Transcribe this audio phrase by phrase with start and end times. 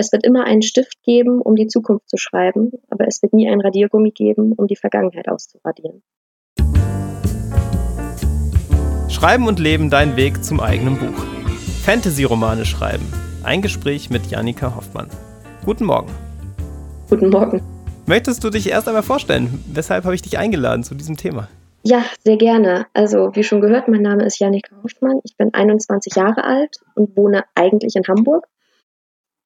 [0.00, 3.48] Es wird immer einen Stift geben, um die Zukunft zu schreiben, aber es wird nie
[3.48, 6.04] ein Radiergummi geben, um die Vergangenheit auszuradieren.
[9.08, 11.24] Schreiben und Leben dein Weg zum eigenen Buch.
[11.82, 13.12] Fantasy-Romane schreiben.
[13.42, 15.08] Ein Gespräch mit Janika Hoffmann.
[15.64, 16.12] Guten Morgen.
[17.10, 17.60] Guten Morgen.
[18.06, 19.64] Möchtest du dich erst einmal vorstellen?
[19.66, 21.48] Weshalb habe ich dich eingeladen zu diesem Thema?
[21.82, 22.86] Ja, sehr gerne.
[22.94, 25.18] Also, wie schon gehört, mein Name ist Janika Hoffmann.
[25.24, 28.46] Ich bin 21 Jahre alt und wohne eigentlich in Hamburg.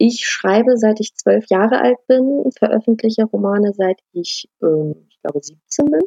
[0.05, 5.39] Ich schreibe, seit ich zwölf Jahre alt bin, veröffentliche Romane, seit ich, ähm, ich glaube,
[5.41, 6.01] 17 bin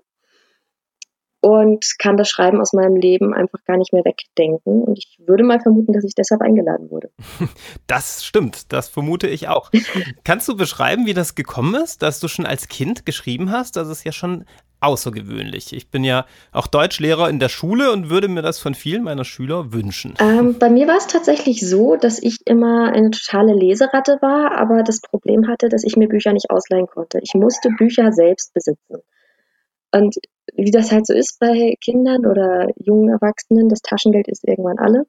[1.45, 4.81] und kann das Schreiben aus meinem Leben einfach gar nicht mehr wegdenken.
[4.81, 7.11] Und ich würde mal vermuten, dass ich deshalb eingeladen wurde.
[7.87, 9.69] Das stimmt, das vermute ich auch.
[10.23, 13.75] Kannst du beschreiben, wie das gekommen ist, dass du schon als Kind geschrieben hast?
[13.75, 14.45] Das ist ja schon
[14.85, 15.73] außergewöhnlich.
[15.73, 19.25] Ich bin ja auch Deutschlehrer in der Schule und würde mir das von vielen meiner
[19.25, 20.13] Schüler wünschen.
[20.19, 24.83] Ähm, bei mir war es tatsächlich so, dass ich immer eine totale Leseratte war, aber
[24.83, 27.19] das Problem hatte, dass ich mir Bücher nicht ausleihen konnte.
[27.21, 28.97] Ich musste Bücher selbst besitzen.
[29.91, 30.15] Und
[30.53, 35.05] wie das halt so ist bei Kindern oder jungen Erwachsenen, das Taschengeld ist irgendwann alle.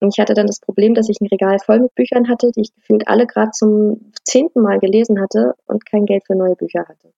[0.00, 2.62] Und ich hatte dann das Problem, dass ich ein Regal voll mit Büchern hatte, die
[2.62, 6.86] ich gefühlt alle gerade zum zehnten Mal gelesen hatte und kein Geld für neue Bücher
[6.88, 7.12] hatte.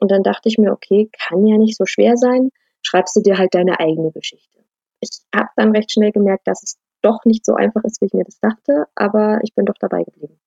[0.00, 2.50] Und dann dachte ich mir, okay, kann ja nicht so schwer sein,
[2.82, 4.58] schreibst du dir halt deine eigene Geschichte.
[5.00, 8.12] Ich habe dann recht schnell gemerkt, dass es doch nicht so einfach ist, wie ich
[8.12, 10.38] mir das dachte, aber ich bin doch dabei geblieben.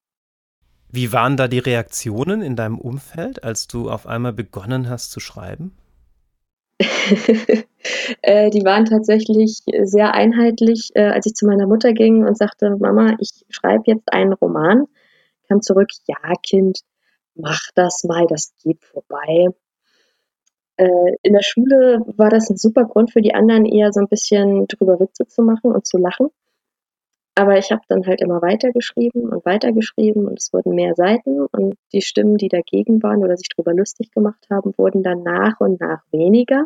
[0.90, 5.20] Wie waren da die Reaktionen in deinem Umfeld, als du auf einmal begonnen hast zu
[5.20, 5.76] schreiben?
[8.22, 12.76] äh, die waren tatsächlich sehr einheitlich, äh, als ich zu meiner Mutter ging und sagte,
[12.78, 14.86] Mama, ich schreibe jetzt einen Roman,
[15.48, 16.82] kam zurück, ja, Kind,
[17.36, 19.48] mach das mal, das geht vorbei.
[20.78, 24.08] Äh, in der Schule war das ein super Grund für die anderen, eher so ein
[24.08, 26.30] bisschen drüber Witze zu machen und zu lachen.
[27.36, 31.76] Aber ich habe dann halt immer weitergeschrieben und weitergeschrieben und es wurden mehr Seiten und
[31.92, 35.82] die Stimmen, die dagegen waren oder sich darüber lustig gemacht haben, wurden dann nach und
[35.82, 36.66] nach weniger.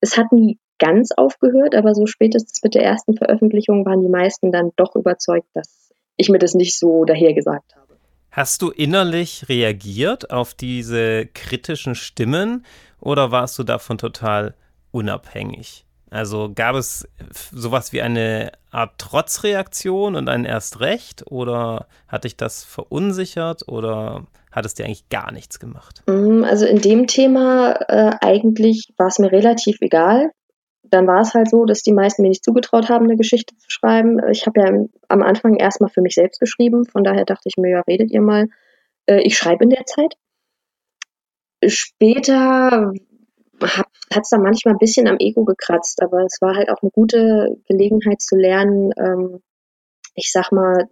[0.00, 4.50] Es hat nie ganz aufgehört, aber so spätestens mit der ersten Veröffentlichung waren die meisten
[4.50, 7.87] dann doch überzeugt, dass ich mir das nicht so dahergesagt habe.
[8.38, 12.64] Hast du innerlich reagiert auf diese kritischen Stimmen
[13.00, 14.54] oder warst du davon total
[14.92, 15.84] unabhängig?
[16.08, 17.08] Also gab es
[17.52, 24.64] sowas wie eine Art Trotzreaktion und ein Erstrecht oder hat dich das verunsichert oder hat
[24.64, 26.04] es dir eigentlich gar nichts gemacht?
[26.06, 30.30] Mm, also in dem Thema äh, eigentlich war es mir relativ egal.
[30.90, 33.70] Dann war es halt so, dass die meisten mir nicht zugetraut haben, eine Geschichte zu
[33.70, 34.20] schreiben.
[34.30, 37.70] Ich habe ja am Anfang erstmal für mich selbst geschrieben, von daher dachte ich mir,
[37.70, 38.48] ja, redet ihr mal.
[39.06, 40.14] Äh, ich schreibe in der Zeit.
[41.66, 42.92] Später
[43.60, 46.90] hat es da manchmal ein bisschen am Ego gekratzt, aber es war halt auch eine
[46.90, 49.42] gute Gelegenheit zu lernen, ähm,
[50.14, 50.88] ich sag mal,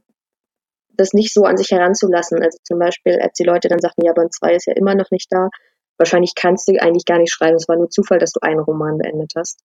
[0.96, 2.42] das nicht so an sich heranzulassen.
[2.42, 5.10] Also zum Beispiel, als die Leute dann sagten, ja, Band 2 ist ja immer noch
[5.10, 5.50] nicht da,
[5.98, 8.98] wahrscheinlich kannst du eigentlich gar nicht schreiben, es war nur Zufall, dass du einen Roman
[8.98, 9.60] beendet hast.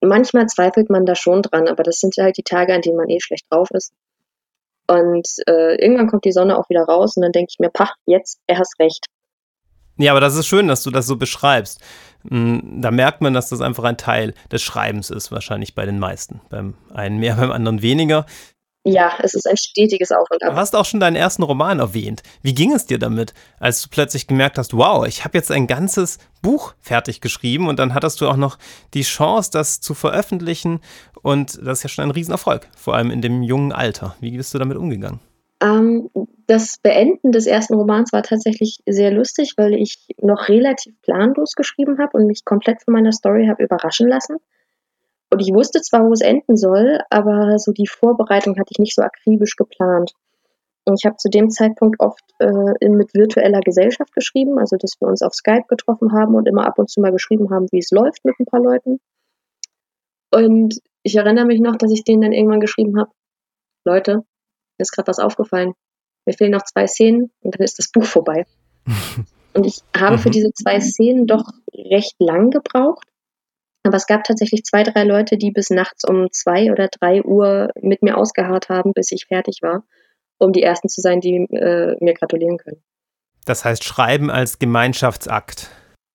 [0.00, 3.08] Manchmal zweifelt man da schon dran, aber das sind halt die Tage, an denen man
[3.08, 3.92] eh schlecht drauf ist.
[4.86, 7.94] Und äh, irgendwann kommt die Sonne auch wieder raus und dann denke ich mir, pach,
[8.06, 9.06] jetzt, er hast recht.
[9.98, 11.80] Ja, aber das ist schön, dass du das so beschreibst.
[12.28, 15.98] Hm, da merkt man, dass das einfach ein Teil des Schreibens ist, wahrscheinlich bei den
[15.98, 16.40] meisten.
[16.48, 18.24] Beim einen mehr, beim anderen weniger.
[18.90, 20.52] Ja, es ist ein stetiges Auf und Ab.
[20.52, 22.22] Du hast auch schon deinen ersten Roman erwähnt.
[22.42, 25.66] Wie ging es dir damit, als du plötzlich gemerkt hast, wow, ich habe jetzt ein
[25.66, 28.56] ganzes Buch fertig geschrieben und dann hattest du auch noch
[28.94, 30.80] die Chance, das zu veröffentlichen
[31.22, 34.16] und das ist ja schon ein Riesenerfolg, vor allem in dem jungen Alter.
[34.20, 35.20] Wie bist du damit umgegangen?
[35.60, 36.08] Ähm,
[36.46, 41.98] das Beenden des ersten Romans war tatsächlich sehr lustig, weil ich noch relativ planlos geschrieben
[41.98, 44.36] habe und mich komplett von meiner Story habe überraschen lassen.
[45.30, 48.94] Und ich wusste zwar, wo es enden soll, aber so die Vorbereitung hatte ich nicht
[48.94, 50.12] so akribisch geplant.
[50.84, 55.06] Und ich habe zu dem Zeitpunkt oft äh, mit virtueller Gesellschaft geschrieben, also dass wir
[55.06, 57.90] uns auf Skype getroffen haben und immer ab und zu mal geschrieben haben, wie es
[57.90, 58.98] läuft mit ein paar Leuten.
[60.30, 63.10] Und ich erinnere mich noch, dass ich denen dann irgendwann geschrieben habe,
[63.84, 65.74] Leute, mir ist gerade was aufgefallen.
[66.24, 68.46] Mir fehlen noch zwei Szenen und dann ist das Buch vorbei.
[69.54, 70.32] und ich habe für mhm.
[70.32, 73.06] diese zwei Szenen doch recht lang gebraucht.
[73.82, 77.70] Aber es gab tatsächlich zwei, drei Leute, die bis nachts um zwei oder drei Uhr
[77.80, 79.84] mit mir ausgeharrt haben, bis ich fertig war,
[80.38, 82.82] um die ersten zu sein, die äh, mir gratulieren können.
[83.44, 85.70] Das heißt, Schreiben als Gemeinschaftsakt.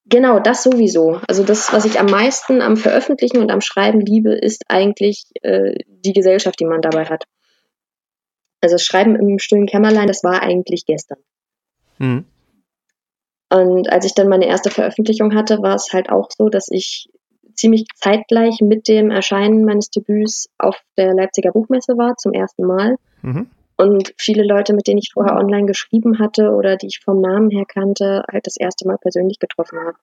[0.06, 1.22] Genau, das sowieso.
[1.28, 5.76] Also das, was ich am meisten am Veröffentlichen und am Schreiben liebe, ist eigentlich äh,
[5.88, 7.24] die Gesellschaft, die man dabei hat.
[8.62, 11.20] Also das Schreiben im stillen Kämmerlein, das war eigentlich gestern.
[11.98, 12.26] Mhm.
[13.50, 17.10] Und als ich dann meine erste Veröffentlichung hatte, war es halt auch so, dass ich
[17.56, 22.98] ziemlich zeitgleich mit dem Erscheinen meines Debüts auf der Leipziger Buchmesse war, zum ersten Mal.
[23.22, 23.48] Mhm.
[23.78, 27.50] und viele Leute, mit denen ich vorher online geschrieben hatte oder die ich vom Namen
[27.50, 29.98] her kannte, halt das erste Mal persönlich getroffen habe.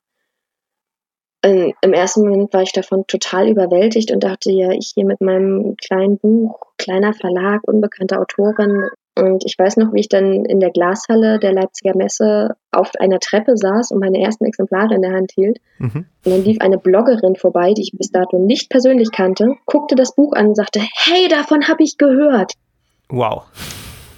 [1.43, 5.21] Ähm, Im ersten Moment war ich davon total überwältigt und dachte, ja, ich hier mit
[5.21, 8.89] meinem kleinen Buch, kleiner Verlag, unbekannte Autorin.
[9.21, 13.21] Und ich weiß noch, wie ich dann in der Glashalle der Leipziger Messe auf einer
[13.21, 15.59] Treppe saß und meine ersten Exemplare in der Hand hielt.
[15.79, 16.07] Mhm.
[16.25, 20.15] Und dann lief eine Bloggerin vorbei, die ich bis dato nicht persönlich kannte, guckte das
[20.15, 22.55] Buch an und sagte, hey, davon habe ich gehört.
[23.11, 23.43] Wow.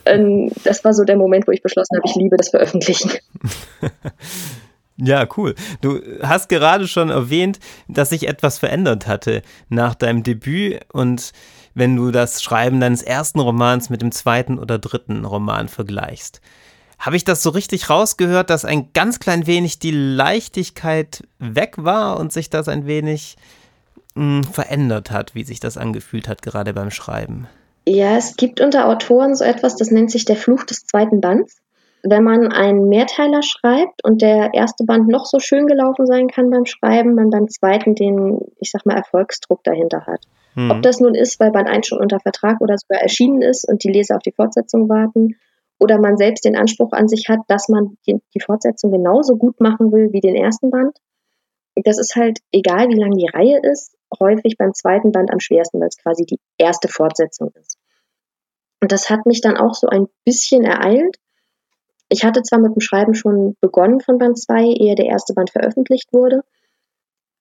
[0.04, 3.10] Ähm, das war so der Moment, wo ich beschlossen habe, ich liebe das Veröffentlichen.
[4.98, 5.54] Ja, cool.
[5.80, 7.58] Du hast gerade schon erwähnt,
[7.88, 11.32] dass sich etwas verändert hatte nach deinem Debüt und
[11.74, 16.40] wenn du das Schreiben deines ersten Romans mit dem zweiten oder dritten Roman vergleichst.
[16.98, 22.20] Habe ich das so richtig rausgehört, dass ein ganz klein wenig die Leichtigkeit weg war
[22.20, 23.36] und sich das ein wenig
[24.14, 27.48] mh, hm, verändert hat, wie sich das angefühlt hat, gerade beim Schreiben?
[27.86, 31.56] Ja, es gibt unter Autoren so etwas, das nennt sich der Fluch des zweiten Bands.
[32.04, 36.50] Wenn man einen Mehrteiler schreibt und der erste Band noch so schön gelaufen sein kann
[36.50, 40.20] beim Schreiben, man beim zweiten den, ich sag mal, Erfolgsdruck dahinter hat.
[40.54, 40.70] Hm.
[40.70, 43.84] Ob das nun ist, weil Band 1 schon unter Vertrag oder sogar erschienen ist und
[43.84, 45.36] die Leser auf die Fortsetzung warten,
[45.82, 49.60] oder man selbst den Anspruch an sich hat, dass man die, die Fortsetzung genauso gut
[49.60, 50.96] machen will wie den ersten Band.
[51.74, 55.80] Das ist halt egal, wie lang die Reihe ist, häufig beim zweiten Band am schwersten,
[55.80, 57.78] weil es quasi die erste Fortsetzung ist.
[58.80, 61.16] Und das hat mich dann auch so ein bisschen ereilt.
[62.08, 65.50] Ich hatte zwar mit dem Schreiben schon begonnen von Band 2, ehe der erste Band
[65.50, 66.44] veröffentlicht wurde,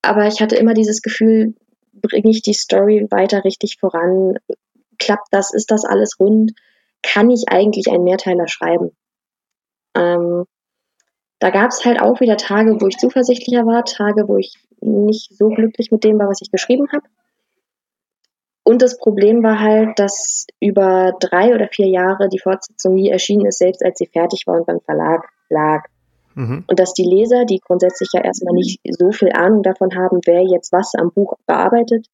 [0.02, 1.54] aber ich hatte immer dieses Gefühl,
[1.92, 4.38] bringe ich die Story weiter richtig voran?
[4.98, 5.52] Klappt das?
[5.52, 6.52] Ist das alles rund?
[7.02, 8.92] Kann ich eigentlich einen Mehrteiler schreiben?
[9.96, 10.44] Ähm,
[11.38, 15.36] da gab es halt auch wieder Tage, wo ich zuversichtlicher war, Tage, wo ich nicht
[15.36, 17.04] so glücklich mit dem war, was ich geschrieben habe.
[18.64, 23.46] Und das Problem war halt, dass über drei oder vier Jahre die Fortsetzung nie erschienen
[23.46, 25.88] ist, selbst als sie fertig war und beim Verlag lag.
[26.34, 26.64] Mhm.
[26.66, 30.42] Und dass die Leser, die grundsätzlich ja erstmal nicht so viel Ahnung davon haben, wer
[30.42, 32.06] jetzt was am Buch bearbeitet,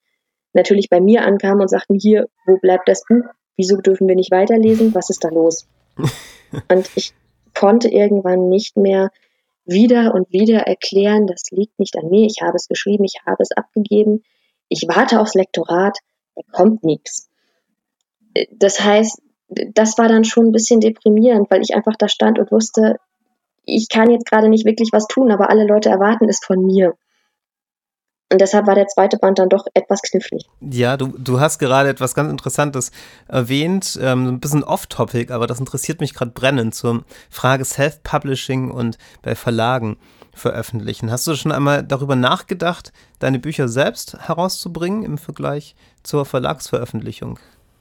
[0.52, 3.24] natürlich bei mir ankamen und sagten, hier, wo bleibt das Buch?
[3.56, 4.94] Wieso dürfen wir nicht weiterlesen?
[4.94, 5.66] Was ist da los?
[6.70, 7.12] und ich
[7.54, 9.10] konnte irgendwann nicht mehr
[9.64, 13.42] wieder und wieder erklären, das liegt nicht an mir, ich habe es geschrieben, ich habe
[13.42, 14.22] es abgegeben,
[14.68, 15.98] ich warte aufs Lektorat,
[16.34, 17.28] da kommt nichts.
[18.52, 22.50] Das heißt, das war dann schon ein bisschen deprimierend, weil ich einfach da stand und
[22.52, 22.96] wusste,
[23.68, 26.94] ich kann jetzt gerade nicht wirklich was tun, aber alle Leute erwarten es von mir.
[28.30, 30.44] Und deshalb war der zweite Band dann doch etwas knifflig.
[30.60, 32.90] Ja, du, du hast gerade etwas ganz Interessantes
[33.26, 38.98] erwähnt, ähm, ein bisschen off-topic, aber das interessiert mich gerade brennend zur Frage Self-Publishing und
[39.22, 39.96] bei Verlagen
[40.34, 41.10] veröffentlichen.
[41.10, 47.38] Hast du schon einmal darüber nachgedacht, deine Bücher selbst herauszubringen im Vergleich zur Verlagsveröffentlichung?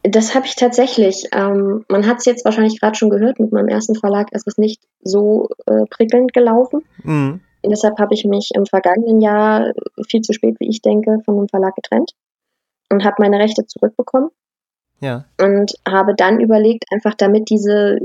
[0.09, 1.27] Das habe ich tatsächlich.
[1.31, 4.57] Ähm, man hat es jetzt wahrscheinlich gerade schon gehört, mit meinem ersten Verlag ist es
[4.57, 6.83] nicht so äh, prickelnd gelaufen.
[7.03, 7.41] Mhm.
[7.65, 9.73] Deshalb habe ich mich im vergangenen Jahr
[10.07, 12.11] viel zu spät, wie ich denke, von dem Verlag getrennt
[12.89, 14.29] und habe meine Rechte zurückbekommen.
[14.99, 15.25] Ja.
[15.39, 17.99] Und habe dann überlegt, einfach damit diese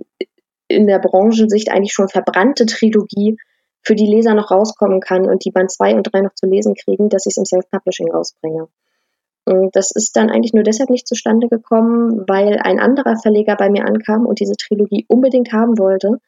[0.69, 3.37] in der Branchensicht eigentlich schon verbrannte Trilogie
[3.83, 6.75] für die Leser noch rauskommen kann und die Band 2 und 3 noch zu lesen
[6.75, 8.69] kriegen, dass ich es im Self-Publishing rausbringe.
[9.45, 13.71] Und das ist dann eigentlich nur deshalb nicht zustande gekommen, weil ein anderer Verleger bei
[13.71, 16.21] mir ankam und diese Trilogie unbedingt haben wollte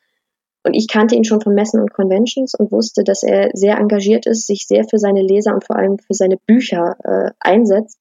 [0.65, 4.27] und ich kannte ihn schon von Messen und Conventions und wusste, dass er sehr engagiert
[4.27, 8.01] ist, sich sehr für seine Leser und vor allem für seine Bücher äh, einsetzt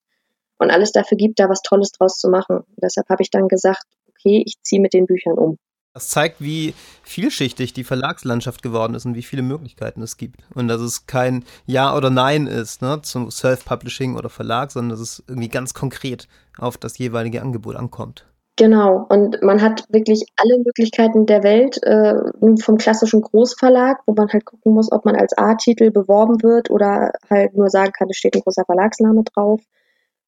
[0.57, 2.61] und alles dafür gibt, da was Tolles draus zu machen.
[2.81, 5.57] Deshalb habe ich dann gesagt, okay, ich ziehe mit den Büchern um.
[5.93, 6.73] Das zeigt, wie
[7.03, 10.39] vielschichtig die Verlagslandschaft geworden ist und wie viele Möglichkeiten es gibt.
[10.55, 14.99] Und dass es kein Ja oder Nein ist ne, zum Self-Publishing oder Verlag, sondern dass
[14.99, 18.25] es irgendwie ganz konkret auf das jeweilige Angebot ankommt.
[18.55, 22.15] Genau, und man hat wirklich alle Möglichkeiten der Welt, äh,
[22.61, 27.13] vom klassischen Großverlag, wo man halt gucken muss, ob man als A-Titel beworben wird oder
[27.29, 29.61] halt nur sagen kann, es steht ein großer Verlagsname drauf,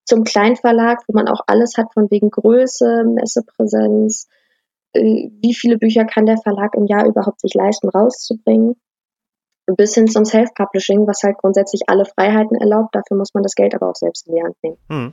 [0.06, 4.28] zum Kleinverlag, wo man auch alles hat von wegen Größe, Messepräsenz,
[4.96, 8.76] wie viele Bücher kann der Verlag im Jahr überhaupt sich leisten, rauszubringen,
[9.78, 13.74] bis hin zum Self-Publishing, was halt grundsätzlich alle Freiheiten erlaubt, dafür muss man das Geld
[13.74, 14.78] aber auch selbst in die Hand nehmen.
[14.90, 15.12] Hm.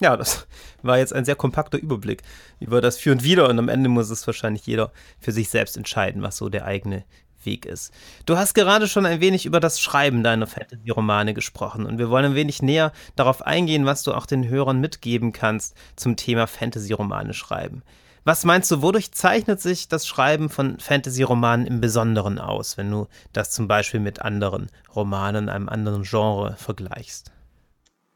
[0.00, 0.46] Ja, das
[0.82, 2.22] war jetzt ein sehr kompakter Überblick
[2.60, 5.76] über das Für und Wider und am Ende muss es wahrscheinlich jeder für sich selbst
[5.76, 7.04] entscheiden, was so der eigene
[7.44, 7.94] Weg ist.
[8.26, 12.26] Du hast gerade schon ein wenig über das Schreiben deiner Fantasy-Romane gesprochen und wir wollen
[12.26, 17.32] ein wenig näher darauf eingehen, was du auch den Hörern mitgeben kannst zum Thema Fantasy-Romane
[17.32, 17.82] schreiben.
[18.26, 23.06] Was meinst du, wodurch zeichnet sich das Schreiben von Fantasy-Romanen im Besonderen aus, wenn du
[23.32, 27.30] das zum Beispiel mit anderen Romanen, einem anderen Genre vergleichst?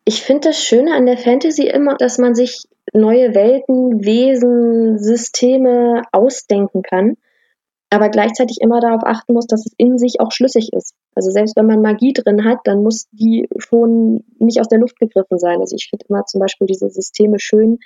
[0.04, 6.02] Ich finde das Schöne an der Fantasy immer, dass man sich neue Welten, Wesen, Systeme
[6.10, 7.16] ausdenken kann,
[7.88, 10.96] aber gleichzeitig immer darauf achten muss, dass es in sich auch schlüssig ist.
[11.14, 14.98] Also selbst wenn man Magie drin hat, dann muss die schon nicht aus der Luft
[14.98, 15.60] gegriffen sein.
[15.60, 17.78] Also ich finde immer zum Beispiel diese Systeme schön,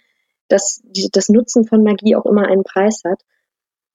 [0.49, 3.23] dass die, das Nutzen von Magie auch immer einen Preis hat.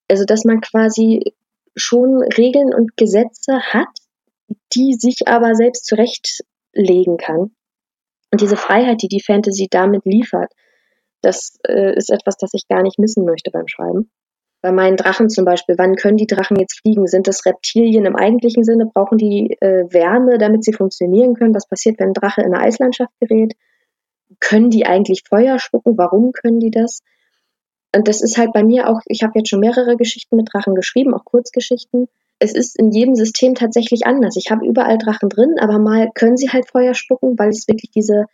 [0.08, 1.34] Also dass man quasi
[1.76, 3.88] schon Regeln und Gesetze hat,
[4.74, 7.54] die sich aber selbst zurechtlegen kann.
[8.32, 10.52] Und diese Freiheit, die die Fantasy damit liefert,
[11.22, 14.10] das äh, ist etwas, das ich gar nicht missen möchte beim Schreiben.
[14.62, 17.06] Bei meinen Drachen zum Beispiel, wann können die Drachen jetzt fliegen?
[17.06, 18.86] Sind das Reptilien im eigentlichen Sinne?
[18.86, 21.54] Brauchen die äh, Wärme, damit sie funktionieren können?
[21.54, 23.54] Was passiert, wenn ein Drache in eine Eislandschaft gerät?
[24.38, 25.98] Können die eigentlich Feuer spucken?
[25.98, 27.00] Warum können die das?
[27.94, 30.74] Und das ist halt bei mir auch, ich habe jetzt schon mehrere Geschichten mit Drachen
[30.74, 32.06] geschrieben, auch Kurzgeschichten.
[32.38, 34.36] Es ist in jedem System tatsächlich anders.
[34.36, 37.90] Ich habe überall Drachen drin, aber mal können sie halt Feuer spucken, weil es wirklich
[37.90, 38.26] diese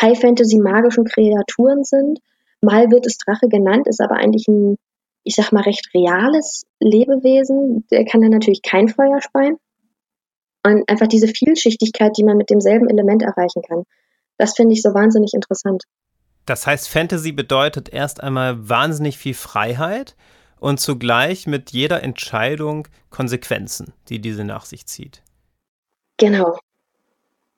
[0.00, 2.20] High-Fantasy-magischen Kreaturen sind.
[2.62, 4.76] Mal wird es Drache genannt, ist aber eigentlich ein,
[5.24, 7.86] ich sag mal, recht reales Lebewesen.
[7.90, 9.56] Der kann dann natürlich kein Feuer speien.
[10.64, 13.84] Und einfach diese Vielschichtigkeit, die man mit demselben Element erreichen kann.
[14.40, 15.84] Das finde ich so wahnsinnig interessant.
[16.46, 20.16] Das heißt, Fantasy bedeutet erst einmal wahnsinnig viel Freiheit
[20.58, 25.22] und zugleich mit jeder Entscheidung Konsequenzen, die diese nach sich zieht.
[26.16, 26.58] Genau.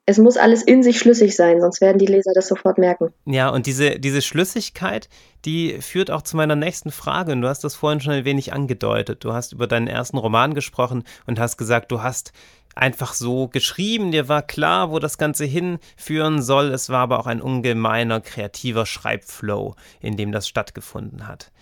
[0.05, 3.13] Es muss alles in sich schlüssig sein, sonst werden die Leser das sofort merken.
[3.25, 5.09] Ja, und diese, diese Schlüssigkeit,
[5.45, 7.33] die führt auch zu meiner nächsten Frage.
[7.33, 9.23] Und du hast das vorhin schon ein wenig angedeutet.
[9.23, 12.33] Du hast über deinen ersten Roman gesprochen und hast gesagt, du hast
[12.75, 16.73] einfach so geschrieben, dir war klar, wo das Ganze hinführen soll.
[16.73, 21.53] Es war aber auch ein ungemeiner kreativer Schreibflow, in dem das stattgefunden hat.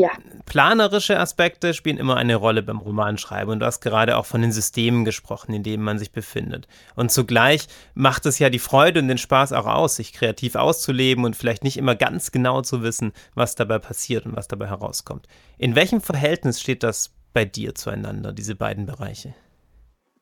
[0.00, 0.12] Ja.
[0.46, 3.52] Planerische Aspekte spielen immer eine Rolle beim Romanschreiben.
[3.52, 6.68] Und du hast gerade auch von den Systemen gesprochen, in denen man sich befindet.
[6.96, 11.26] Und zugleich macht es ja die Freude und den Spaß auch aus, sich kreativ auszuleben
[11.26, 15.26] und vielleicht nicht immer ganz genau zu wissen, was dabei passiert und was dabei herauskommt.
[15.58, 19.34] In welchem Verhältnis steht das bei dir zueinander, diese beiden Bereiche?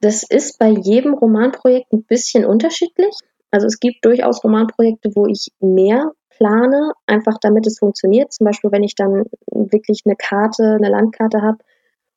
[0.00, 3.14] Das ist bei jedem Romanprojekt ein bisschen unterschiedlich.
[3.52, 8.32] Also es gibt durchaus Romanprojekte, wo ich mehr plane, einfach damit es funktioniert.
[8.32, 11.58] Zum Beispiel, wenn ich dann wirklich eine Karte, eine Landkarte habe,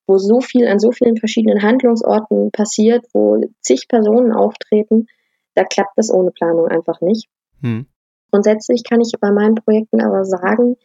[0.07, 5.07] wo so viel an so vielen verschiedenen Handlungsorten passiert, wo zig Personen auftreten,
[5.55, 7.27] da klappt das ohne Planung einfach nicht.
[7.61, 7.85] Hm.
[8.31, 10.77] Grundsätzlich kann ich bei meinen Projekten aber sagen,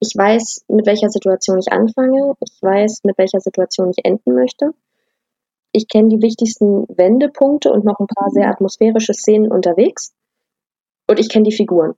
[0.00, 4.72] ich weiß, mit welcher Situation ich anfange, ich weiß, mit welcher Situation ich enden möchte
[5.72, 10.12] ich kenne die wichtigsten Wendepunkte und noch ein paar sehr atmosphärische Szenen unterwegs.
[11.08, 11.94] Und ich kenne die Figuren.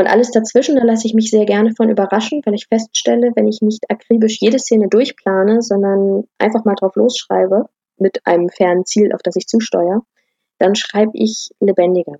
[0.00, 3.46] Und alles dazwischen, da lasse ich mich sehr gerne von überraschen, weil ich feststelle, wenn
[3.46, 7.66] ich nicht akribisch jede Szene durchplane, sondern einfach mal drauf losschreibe,
[7.98, 10.00] mit einem fernen Ziel, auf das ich zusteuere,
[10.56, 12.14] dann schreibe ich lebendiger.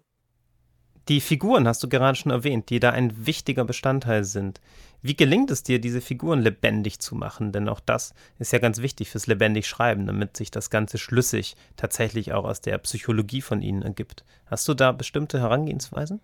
[1.09, 4.61] Die Figuren hast du gerade schon erwähnt, die da ein wichtiger Bestandteil sind.
[5.01, 7.51] Wie gelingt es dir, diese Figuren lebendig zu machen?
[7.51, 11.57] Denn auch das ist ja ganz wichtig fürs lebendig Schreiben, damit sich das Ganze schlüssig
[11.79, 14.23] tatsächlich auch aus der Psychologie von ihnen ergibt.
[14.45, 16.21] Hast du da bestimmte Herangehensweisen?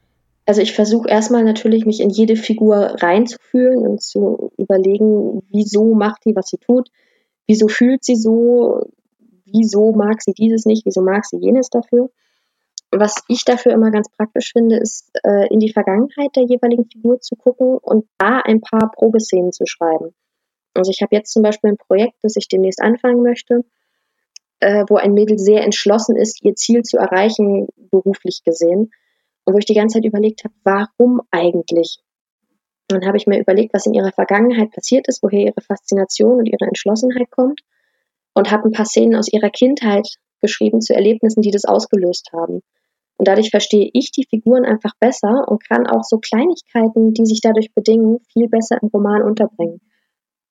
[0.46, 6.24] Also ich versuche erstmal natürlich, mich in jede Figur reinzufühlen und zu überlegen, wieso macht
[6.24, 6.88] die, was sie tut,
[7.46, 8.88] wieso fühlt sie so,
[9.44, 12.10] wieso mag sie dieses nicht, wieso mag sie jenes dafür
[12.90, 17.20] was ich dafür immer ganz praktisch finde, ist, äh, in die Vergangenheit der jeweiligen Figur
[17.20, 20.14] zu gucken und da ein paar Probeszenen zu schreiben.
[20.74, 23.64] Also ich habe jetzt zum Beispiel ein Projekt, das ich demnächst anfangen möchte,
[24.60, 28.90] äh, wo ein Mädel sehr entschlossen ist, ihr Ziel zu erreichen, beruflich gesehen.
[29.46, 32.00] Und wo ich die ganze Zeit überlegt habe, warum eigentlich?
[32.90, 36.38] Und dann habe ich mir überlegt, was in ihrer Vergangenheit passiert ist, woher ihre Faszination
[36.38, 37.60] und ihre Entschlossenheit kommt.
[38.34, 40.06] Und habe ein paar Szenen aus ihrer Kindheit
[40.42, 42.60] geschrieben zu Erlebnissen, die das ausgelöst haben.
[43.16, 47.40] Und dadurch verstehe ich die Figuren einfach besser und kann auch so Kleinigkeiten, die sich
[47.40, 49.80] dadurch bedingen, viel besser im Roman unterbringen.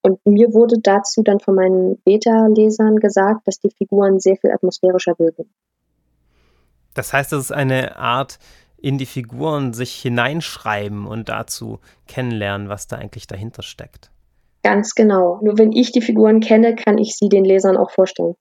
[0.02, 5.18] Und mir wurde dazu dann von meinen Beta-Lesern gesagt, dass die Figuren sehr viel atmosphärischer
[5.18, 5.50] wirken.
[6.94, 8.40] Das heißt, es ist eine Art
[8.86, 14.12] in die Figuren sich hineinschreiben und dazu kennenlernen, was da eigentlich dahinter steckt.
[14.62, 15.40] Ganz genau.
[15.42, 18.36] Nur wenn ich die Figuren kenne, kann ich sie den Lesern auch vorstellen.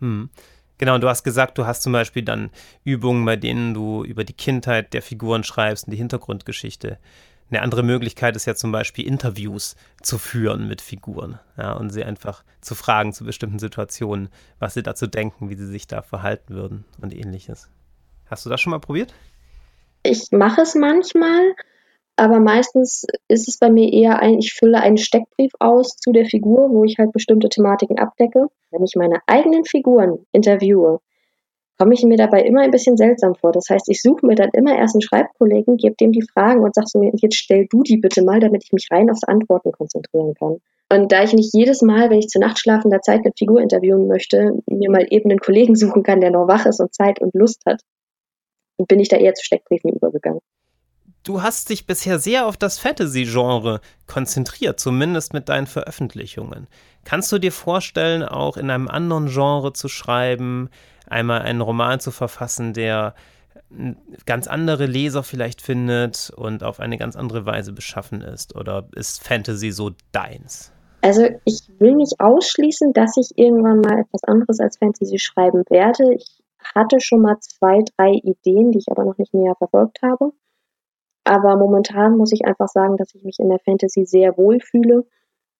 [0.00, 0.28] Hm.
[0.76, 2.50] Genau, und du hast gesagt, du hast zum Beispiel dann
[2.84, 6.98] Übungen, bei denen du über die Kindheit der Figuren schreibst und die Hintergrundgeschichte.
[7.48, 12.04] Eine andere Möglichkeit ist ja zum Beispiel Interviews zu führen mit Figuren ja, und sie
[12.04, 16.54] einfach zu fragen zu bestimmten Situationen, was sie dazu denken, wie sie sich da verhalten
[16.54, 17.70] würden und ähnliches.
[18.26, 19.14] Hast du das schon mal probiert?
[20.06, 21.54] Ich mache es manchmal,
[22.16, 26.24] aber meistens ist es bei mir eher ein, ich fülle einen Steckbrief aus zu der
[26.24, 28.46] Figur, wo ich halt bestimmte Thematiken abdecke.
[28.70, 31.00] Wenn ich meine eigenen Figuren interviewe,
[31.78, 33.52] komme ich mir dabei immer ein bisschen seltsam vor.
[33.52, 36.74] Das heißt, ich suche mir dann immer erst einen Schreibkollegen, gebe dem die Fragen und
[36.74, 40.34] sage so, jetzt stell du die bitte mal, damit ich mich rein aufs Antworten konzentrieren
[40.34, 40.58] kann.
[40.90, 44.54] Und da ich nicht jedes Mal, wenn ich zu Nachtschlafender Zeit eine Figur interviewen möchte,
[44.66, 47.60] mir mal eben einen Kollegen suchen kann, der noch wach ist und Zeit und Lust
[47.66, 47.82] hat,
[48.78, 50.40] bin ich da eher zu Steckbriefen übergegangen.
[51.22, 56.68] Du hast dich bisher sehr auf das Fantasy-Genre konzentriert, zumindest mit deinen Veröffentlichungen.
[57.04, 60.70] Kannst du dir vorstellen, auch in einem anderen Genre zu schreiben,
[61.08, 63.14] einmal einen Roman zu verfassen, der
[64.24, 68.54] ganz andere Leser vielleicht findet und auf eine ganz andere Weise beschaffen ist?
[68.54, 70.72] Oder ist Fantasy so deins?
[71.02, 76.14] Also ich will nicht ausschließen, dass ich irgendwann mal etwas anderes als Fantasy schreiben werde.
[76.14, 76.35] Ich
[76.74, 80.32] hatte schon mal zwei, drei Ideen, die ich aber noch nicht näher verfolgt habe.
[81.24, 85.04] Aber momentan muss ich einfach sagen, dass ich mich in der Fantasy sehr wohl fühle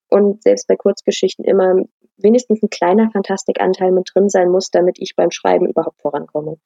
[0.09, 1.83] und selbst bei Kurzgeschichten immer
[2.17, 6.59] wenigstens ein kleiner Fantastikanteil mit drin sein muss, damit ich beim Schreiben überhaupt vorankomme.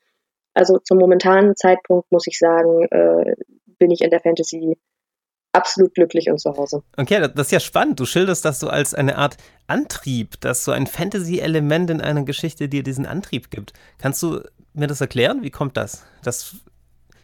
[0.54, 3.34] Also zum momentanen Zeitpunkt muss ich sagen, äh,
[3.78, 4.78] bin ich in der Fantasy
[5.52, 6.82] absolut glücklich und zu Hause.
[6.96, 8.00] Okay, das ist ja spannend.
[8.00, 12.68] Du schilderst das so als eine Art Antrieb, dass so ein Fantasy-Element in einer Geschichte
[12.68, 13.72] dir diesen Antrieb gibt.
[13.98, 14.40] Kannst du
[14.72, 15.42] mir das erklären?
[15.42, 16.04] Wie kommt das?
[16.22, 16.56] Das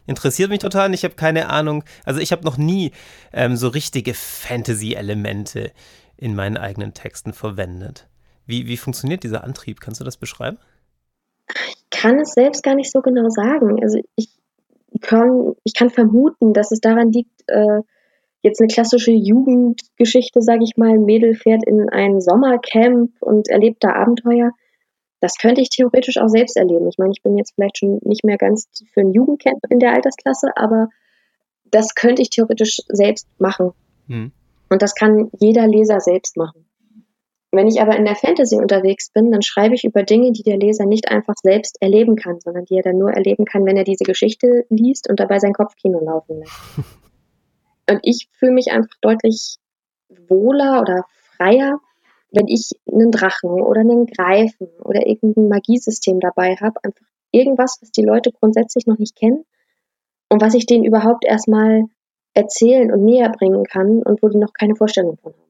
[0.06, 0.92] interessiert mich total.
[0.95, 1.85] Ich habe keine Ahnung.
[2.04, 2.92] Also ich habe noch nie
[3.33, 5.73] ähm, so richtige Fantasy-Elemente
[6.16, 8.09] in meinen eigenen Texten verwendet.
[8.47, 9.80] Wie, wie funktioniert dieser Antrieb?
[9.80, 10.59] Kannst du das beschreiben?
[11.68, 13.83] Ich kann es selbst gar nicht so genau sagen.
[13.83, 14.30] Also ich
[15.00, 17.80] kann, ich kann vermuten, dass es daran liegt, äh,
[18.47, 23.85] jetzt eine klassische Jugendgeschichte, sage ich mal, ein Mädel fährt in ein Sommercamp und erlebt
[23.85, 24.53] da Abenteuer
[25.21, 26.88] das könnte ich theoretisch auch selbst erleben.
[26.88, 29.93] Ich meine, ich bin jetzt vielleicht schon nicht mehr ganz für ein Jugendcamp in der
[29.93, 30.88] Altersklasse, aber
[31.65, 33.73] das könnte ich theoretisch selbst machen.
[34.07, 34.33] Mhm.
[34.69, 36.67] Und das kann jeder Leser selbst machen.
[37.53, 40.59] Wenn ich aber in der Fantasy unterwegs bin, dann schreibe ich über Dinge, die der
[40.59, 43.85] Leser nicht einfach selbst erleben kann, sondern die er dann nur erleben kann, wenn er
[43.85, 46.61] diese Geschichte liest und dabei sein Kopfkino laufen lässt.
[47.88, 49.57] Und ich fühle mich einfach deutlich
[50.28, 51.05] wohler oder
[51.37, 51.81] freier,
[52.33, 57.91] wenn ich einen Drachen oder einen Greifen oder irgendein Magiesystem dabei habe, einfach irgendwas, was
[57.91, 59.45] die Leute grundsätzlich noch nicht kennen
[60.28, 61.84] und was ich denen überhaupt erstmal
[62.34, 65.43] erzählen und näher bringen kann und wo die noch keine Vorstellung von haben.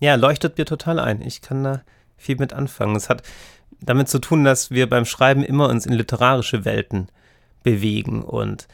[0.00, 1.22] Ja, leuchtet mir total ein.
[1.22, 1.82] Ich kann da
[2.16, 2.96] viel mit anfangen.
[2.96, 3.22] Es hat
[3.80, 7.08] damit zu tun, dass wir beim Schreiben immer uns in literarische Welten
[7.62, 8.66] bewegen und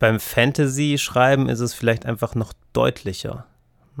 [0.00, 3.46] beim Fantasy-Schreiben ist es vielleicht einfach noch deutlicher.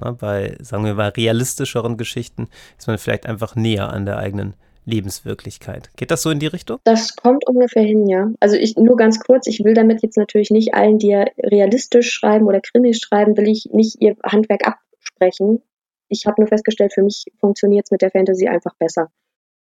[0.02, 0.16] Ne?
[0.18, 4.54] Bei, sagen wir mal, realistischeren Geschichten ist man vielleicht einfach näher an der eigenen
[4.86, 5.90] Lebenswirklichkeit.
[5.96, 6.78] Geht das so in die Richtung?
[6.84, 8.30] Das kommt ungefähr hin, ja.
[8.40, 12.10] Also ich nur ganz kurz, ich will damit jetzt natürlich nicht allen, die ja realistisch
[12.10, 15.62] schreiben oder Krimis schreiben, will ich nicht ihr Handwerk absprechen.
[16.08, 19.10] Ich habe nur festgestellt, für mich funktioniert es mit der Fantasy einfach besser.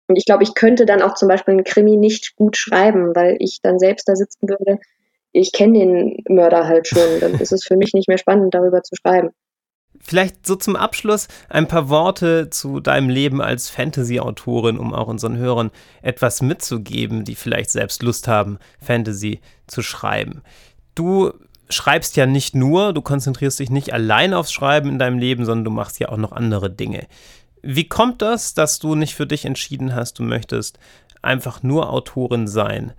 [0.07, 3.37] Und ich glaube, ich könnte dann auch zum Beispiel einen Krimi nicht gut schreiben, weil
[3.39, 4.79] ich dann selbst da sitzen würde.
[5.37, 7.19] Ich kenne den Mörder halt schon.
[7.19, 9.31] Dann ist es für mich nicht mehr spannend, darüber zu schreiben.
[9.99, 15.35] Vielleicht so zum Abschluss ein paar Worte zu deinem Leben als Fantasy-Autorin, um auch unseren
[15.35, 15.71] Hörern
[16.01, 20.41] etwas mitzugeben, die vielleicht selbst Lust haben, Fantasy zu schreiben.
[20.95, 21.33] Du
[21.69, 25.65] schreibst ja nicht nur, du konzentrierst dich nicht allein aufs Schreiben in deinem Leben, sondern
[25.65, 27.07] du machst ja auch noch andere Dinge.
[27.61, 30.79] Wie kommt das, dass du nicht für dich entschieden hast, du möchtest
[31.21, 32.93] einfach nur Autorin sein?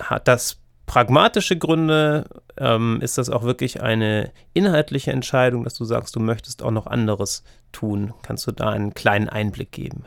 [0.00, 2.24] Hat das pragmatische Gründe?
[2.56, 6.88] Ähm, ist das auch wirklich eine inhaltliche Entscheidung, dass du sagst, du möchtest auch noch
[6.88, 8.12] anderes tun?
[8.22, 10.04] Kannst du da einen kleinen Einblick geben?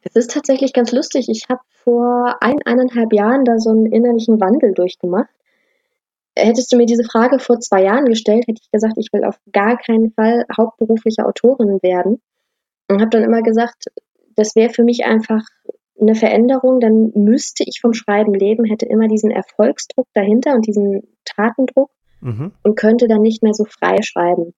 [0.00, 1.28] Es ist tatsächlich ganz lustig.
[1.28, 5.28] Ich habe vor ein, eineinhalb Jahren da so einen innerlichen Wandel durchgemacht.
[6.34, 9.38] Hättest du mir diese Frage vor zwei Jahren gestellt, hätte ich gesagt, ich will auf
[9.52, 12.22] gar keinen Fall hauptberufliche Autorin werden.
[12.88, 13.86] Und habe dann immer gesagt,
[14.36, 15.42] das wäre für mich einfach
[16.00, 21.02] eine Veränderung, dann müsste ich vom Schreiben leben, hätte immer diesen Erfolgsdruck dahinter und diesen
[21.24, 22.52] Tatendruck mhm.
[22.62, 24.54] und könnte dann nicht mehr so frei schreiben.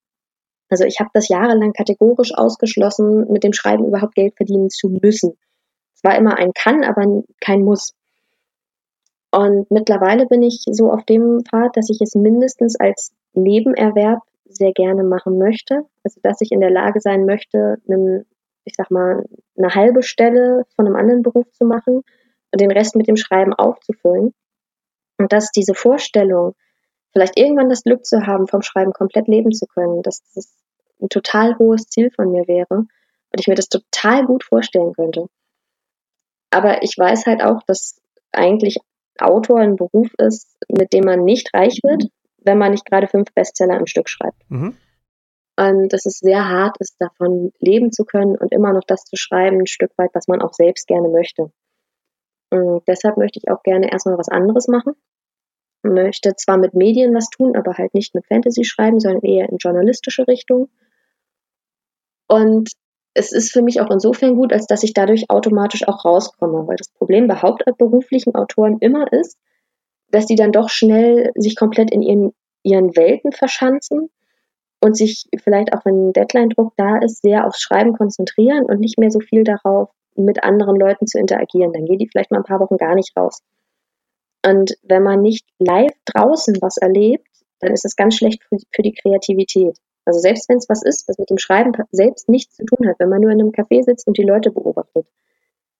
[0.69, 5.37] Also ich habe das jahrelang kategorisch ausgeschlossen, mit dem Schreiben überhaupt Geld verdienen zu müssen.
[5.95, 7.95] Es war immer ein Kann, aber kein Muss.
[9.33, 14.73] Und mittlerweile bin ich so auf dem Pfad, dass ich es mindestens als Nebenerwerb sehr
[14.73, 15.83] gerne machen möchte.
[16.05, 18.27] Also dass ich in der Lage sein möchte, einen
[18.71, 19.25] ich sag mal,
[19.57, 22.03] eine halbe Stelle von einem anderen Beruf zu machen
[22.53, 24.33] und den Rest mit dem Schreiben aufzufüllen.
[25.19, 26.55] Und dass diese Vorstellung,
[27.13, 30.57] vielleicht irgendwann das Glück zu haben, vom Schreiben komplett leben zu können, dass das
[31.01, 35.27] ein total hohes Ziel von mir wäre und ich mir das total gut vorstellen könnte.
[36.51, 38.01] Aber ich weiß halt auch, dass
[38.33, 38.79] eigentlich
[39.19, 42.05] Autor ein Beruf ist, mit dem man nicht reich wird,
[42.39, 44.43] wenn man nicht gerade fünf Bestseller am Stück schreibt.
[44.49, 44.77] Mhm
[45.61, 49.61] dass es sehr hart ist, davon leben zu können und immer noch das zu schreiben,
[49.61, 51.53] ein Stück weit, was man auch selbst gerne möchte.
[52.51, 54.95] Und deshalb möchte ich auch gerne erstmal was anderes machen.
[55.83, 59.59] Möchte zwar mit Medien was tun, aber halt nicht mit Fantasy schreiben, sondern eher in
[59.59, 60.71] journalistische Richtung.
[62.27, 62.71] Und
[63.13, 66.77] es ist für mich auch insofern gut, als dass ich dadurch automatisch auch rauskomme, weil
[66.77, 69.39] das Problem bei hauptberuflichen Autoren immer ist,
[70.11, 74.11] dass die dann doch schnell sich komplett in ihren, ihren Welten verschanzen
[74.81, 79.11] und sich vielleicht auch, wenn Deadline-Druck da ist, sehr aufs Schreiben konzentrieren und nicht mehr
[79.11, 81.73] so viel darauf, mit anderen Leuten zu interagieren.
[81.73, 83.43] Dann gehen die vielleicht mal ein paar Wochen gar nicht raus.
[84.47, 87.27] Und wenn man nicht live draußen was erlebt,
[87.61, 89.77] dann ist das ganz schlecht für, die Kreativität.
[90.07, 92.97] Also selbst wenn es was ist, was mit dem Schreiben selbst nichts zu tun hat,
[92.99, 95.07] wenn man nur in einem Café sitzt und die Leute beobachtet,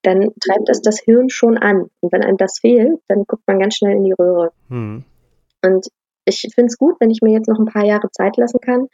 [0.03, 1.89] dann treibt das das Hirn schon an.
[1.99, 4.51] Und wenn einem das fehlt, dann guckt man ganz schnell in die Röhre.
[4.69, 5.03] Hm.
[5.63, 5.87] Und
[6.31, 8.87] ich finde es gut, wenn ich mir jetzt noch ein paar Jahre Zeit lassen kann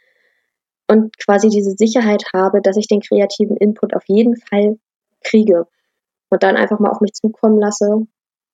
[0.88, 4.78] und quasi diese Sicherheit habe, dass ich den kreativen Input auf jeden Fall
[5.24, 5.68] kriege
[6.30, 8.08] und dann einfach mal auf mich zukommen lasse,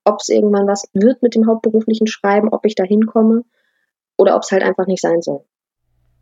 [0.06, 3.44] ob es irgendwann was wird mit dem hauptberuflichen Schreiben, ob ich da hinkomme
[4.18, 5.44] oder ob es halt einfach nicht sein soll.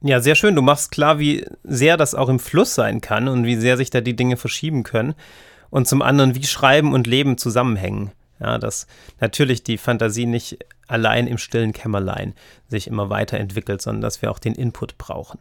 [0.03, 0.55] Ja, sehr schön.
[0.55, 3.91] Du machst klar, wie sehr das auch im Fluss sein kann und wie sehr sich
[3.91, 5.13] da die Dinge verschieben können.
[5.69, 8.11] Und zum anderen, wie Schreiben und Leben zusammenhängen.
[8.41, 8.87] Ja, dass
[9.19, 12.33] natürlich die Fantasie nicht allein im stillen Kämmerlein
[12.67, 15.39] sich immer weiterentwickelt, sondern dass wir auch den Input brauchen.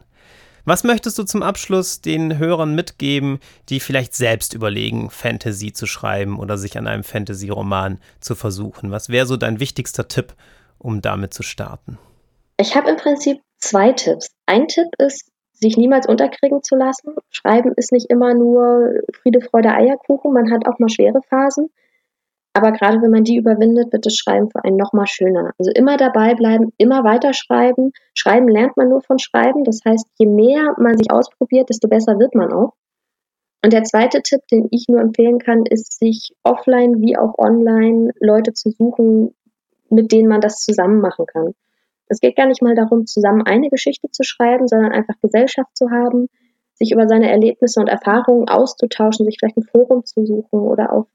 [0.66, 6.38] Was möchtest du zum Abschluss den Hörern mitgeben, die vielleicht selbst überlegen, Fantasy zu schreiben
[6.38, 8.90] oder sich an einem Fantasy-Roman zu versuchen?
[8.90, 10.34] Was wäre so dein wichtigster Tipp,
[10.78, 11.98] um damit zu starten?
[12.58, 14.30] Ich habe im Prinzip zwei Tipps.
[14.44, 17.14] Ein Tipp ist, sich niemals unterkriegen zu lassen.
[17.30, 20.32] Schreiben ist nicht immer nur Friede, Freude, Eierkuchen.
[20.32, 21.70] Man hat auch mal schwere Phasen.
[22.52, 25.52] Aber gerade wenn man die überwindet, wird das Schreiben für einen nochmal schöner.
[25.58, 27.92] Also immer dabei bleiben, immer weiter schreiben.
[28.14, 29.62] Schreiben lernt man nur von Schreiben.
[29.64, 32.74] Das heißt, je mehr man sich ausprobiert, desto besser wird man auch.
[33.62, 38.10] Und der zweite Tipp, den ich nur empfehlen kann, ist, sich offline wie auch online
[38.18, 39.34] Leute zu suchen,
[39.90, 41.54] mit denen man das zusammen machen kann.
[42.08, 45.90] Es geht gar nicht mal darum, zusammen eine Geschichte zu schreiben, sondern einfach Gesellschaft zu
[45.90, 46.28] haben,
[46.74, 51.06] sich über seine Erlebnisse und Erfahrungen auszutauschen, sich vielleicht ein Forum zu suchen oder auf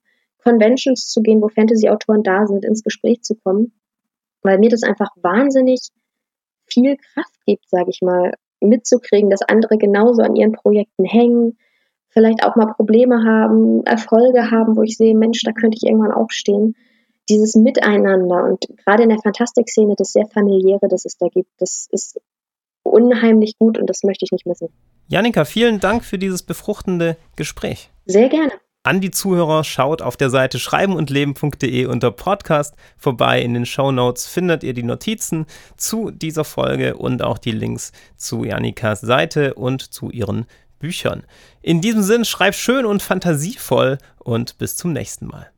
[0.46, 3.74] Conventions zu gehen, wo Fantasy-Autoren da sind, ins Gespräch zu kommen,
[4.44, 5.90] weil mir das einfach wahnsinnig
[6.68, 11.58] viel Kraft gibt, sage ich mal, mitzukriegen, dass andere genauso an ihren Projekten hängen,
[12.10, 16.14] vielleicht auch mal Probleme haben, Erfolge haben, wo ich sehe, Mensch, da könnte ich irgendwann
[16.14, 16.76] auch stehen.
[17.28, 21.88] Dieses Miteinander und gerade in der Fantastikszene das sehr familiäre, das es da gibt, das
[21.92, 22.20] ist
[22.84, 24.70] unheimlich gut und das möchte ich nicht missen.
[25.08, 27.90] Janika, vielen Dank für dieses befruchtende Gespräch.
[28.06, 28.52] Sehr gerne
[28.86, 33.42] an die Zuhörer, schaut auf der Seite schreibenundleben.de unter Podcast vorbei.
[33.42, 37.92] In den Show Notes findet ihr die Notizen zu dieser Folge und auch die Links
[38.16, 40.46] zu Janikas Seite und zu ihren
[40.78, 41.24] Büchern.
[41.64, 45.55] In diesem Sinn, schreib schön und fantasievoll und bis zum nächsten Mal.